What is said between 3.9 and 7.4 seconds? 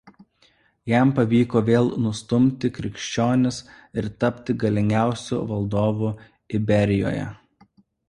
ir tapti galingiausiu valdovu Iberijoje.